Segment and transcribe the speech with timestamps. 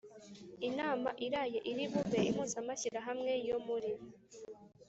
[0.69, 3.91] inama iraye iri bube, impuzamashyirahamwe yo muri